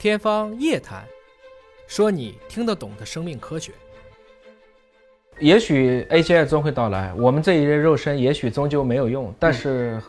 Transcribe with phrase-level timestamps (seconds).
[0.00, 1.02] 天方夜谭，
[1.86, 3.70] 说你听得懂的生命科学。
[5.40, 10.00] 也许 AGI 终会到来，我们这一任肉身也许终究没有用，但是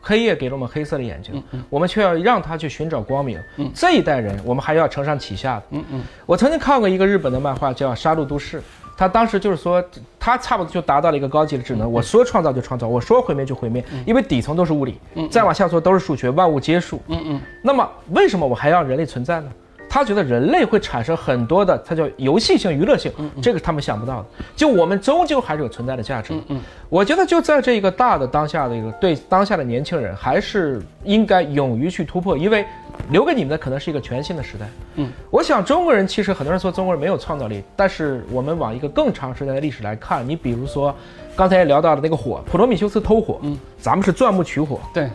[0.00, 1.40] 黑夜给了我们黑色的眼睛，
[1.70, 3.40] 我们却要让它去寻找光明。
[3.72, 5.66] 这一代人，我们还要承上启下的。
[5.70, 8.58] 嗯嗯，我曾经看过一个日本的漫画叫《杀戮都市》，
[8.98, 9.82] 他当时就是说，
[10.18, 14.98] 他差不多就达到了一个高级的智能，我说创造就创造，我说毁灭就毁灭，因为底层都是物理，
[15.30, 17.00] 再往下说都是数学，万物皆数。
[17.06, 19.48] 嗯嗯，那么为什么我还要人类存在呢？
[19.88, 23.10] 他觉得人类会产生很多的，它叫游戏性、娱乐性，
[23.42, 24.26] 这个是他们想不到的。
[24.54, 26.34] 就我们终究还是有存在的价值。
[26.34, 32.64] 嗯嗯，我觉得就在这一个大的当下的一个对当下的年轻人，还是应该勇于去突破，因为
[33.10, 34.68] 留给你们的可能是一个全新的时代。
[34.96, 40.94] 嗯，我想中国人其实很多人说中国人没有创造力，但是我们往一个更长时间的历史来看，你比如说
[41.34, 45.08] 刚才也聊到了那个火，普罗米修斯偷火，嗯，咱们是钻木取火，对，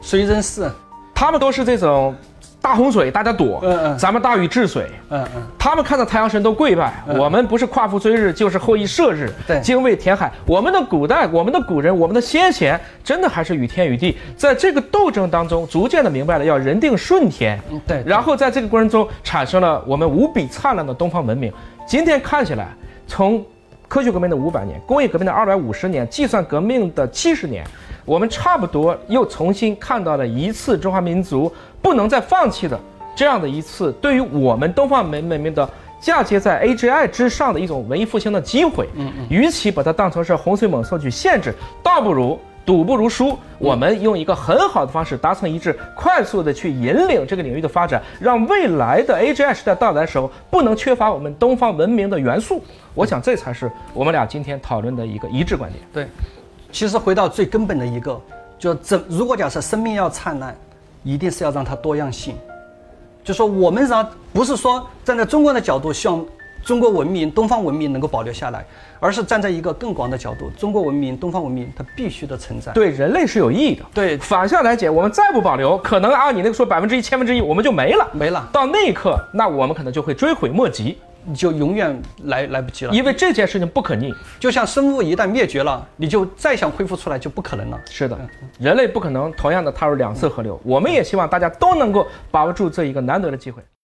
[0.00, 0.70] 水扔四，
[1.14, 2.14] 他们都是这种
[2.64, 3.98] 大洪水大家躲，嗯嗯。
[3.98, 4.90] 咱们大禹治水。
[5.10, 9.60] 嗯嗯，他们看到太阳神都跪拜，我们不是夸父追日，就是后羿射日，对。
[9.60, 10.32] 精卫填海。
[10.46, 18.02] 我们的古代，我们的古人，我们的先贤，真的还是与天与地，在这个斗争当中，逐渐的明白了要人定顺天，嗯对。
[18.06, 21.52] 然后在这个过程中产生了我们无比灿烂的东方文明。
[21.86, 22.68] 今天看起来，
[23.06, 23.44] 从
[23.86, 27.62] 科学革命的五百年，工业革命的二百五十年，计算革命的七十年，
[28.04, 32.78] 我们差不多又重新看到了一次中华民族不能再放弃的
[33.14, 35.68] 这样的一次对于我们东方文文明的
[36.00, 38.88] 嫁接在 AGI 之上的一种文艺复兴的机会。
[38.94, 42.38] 嗯嗯，与其把它当成是洪水猛兽去限制，倒不如。
[42.66, 52.64] 赌不如输，我们用一个很好的方式达成一致，快速的去引领这个领域的发展，让未来的 AGI 时代到来的时候，不能缺乏我们东方文明的元素。
[52.94, 55.84] 我想这才是我们俩今天讨论的一个一致观点。
[55.92, 56.08] 对。
[56.74, 58.20] 其实回到最根本的一个，
[58.58, 60.56] 就怎如果假设生命要灿烂，
[61.04, 62.34] 一定是要让它多样性。
[63.22, 66.26] 就说我们让不是说站在中国的角度，希望
[66.64, 68.64] 中国文明、东方文明能够保留下来，
[68.98, 72.72] 而是站在一个更广的角度，中国文明、东方文明它必须的存在。
[72.72, 73.84] 对人类是有意义的。
[73.94, 78.04] 对反向来讲，我们再不保留，可能按你那个说百分之一、千分之一，我们就没了。
[78.12, 82.92] 没了到那一刻，那我们可能就会追悔莫及，你就永远来来不及了。
[82.92, 84.14] 因为这件事情不可逆。
[84.38, 87.80] 就像生物一旦灭绝了，你就再想恢复出来就不可能了。
[87.90, 88.18] 是的，
[88.60, 90.60] 人类不可能同样的踏入两次河流。
[90.62, 93.62] 我们也希望大家都能够把握住这一个难得的机会。